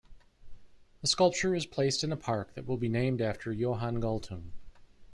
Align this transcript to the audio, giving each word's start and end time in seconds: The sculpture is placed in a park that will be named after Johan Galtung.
The 1.01 1.07
sculpture 1.07 1.53
is 1.53 1.67
placed 1.67 2.03
in 2.03 2.11
a 2.11 2.17
park 2.17 2.55
that 2.55 2.65
will 2.65 2.75
be 2.77 2.89
named 2.89 3.21
after 3.21 3.51
Johan 3.53 4.01
Galtung. 4.01 4.49